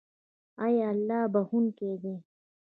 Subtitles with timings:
[0.65, 2.15] آیا الله بخښونکی دی؟